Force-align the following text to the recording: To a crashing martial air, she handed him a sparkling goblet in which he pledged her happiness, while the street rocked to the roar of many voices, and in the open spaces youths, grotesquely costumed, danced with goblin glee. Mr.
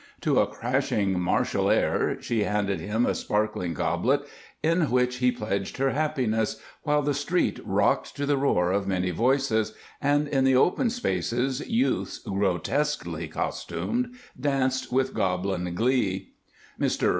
To 0.21 0.39
a 0.39 0.47
crashing 0.47 1.19
martial 1.19 1.69
air, 1.69 2.17
she 2.21 2.41
handed 2.41 2.79
him 2.79 3.05
a 3.05 3.13
sparkling 3.13 3.75
goblet 3.75 4.21
in 4.63 4.89
which 4.89 5.17
he 5.17 5.31
pledged 5.31 5.77
her 5.77 5.91
happiness, 5.91 6.59
while 6.81 7.03
the 7.03 7.13
street 7.13 7.59
rocked 7.63 8.15
to 8.15 8.25
the 8.25 8.35
roar 8.35 8.71
of 8.71 8.87
many 8.87 9.11
voices, 9.11 9.75
and 10.01 10.27
in 10.27 10.43
the 10.43 10.55
open 10.55 10.89
spaces 10.89 11.61
youths, 11.67 12.17
grotesquely 12.17 13.27
costumed, 13.27 14.15
danced 14.39 14.91
with 14.91 15.13
goblin 15.13 15.75
glee. 15.75 16.33
Mr. 16.79 17.09